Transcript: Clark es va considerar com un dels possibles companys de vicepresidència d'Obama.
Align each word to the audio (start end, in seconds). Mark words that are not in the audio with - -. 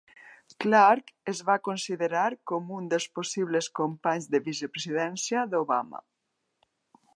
Clark 0.63 1.11
es 1.31 1.41
va 1.49 1.57
considerar 1.67 2.23
com 2.51 2.73
un 2.79 2.89
dels 2.95 3.07
possibles 3.19 3.69
companys 3.81 4.27
de 4.37 4.43
vicepresidència 4.49 5.47
d'Obama. 5.55 6.05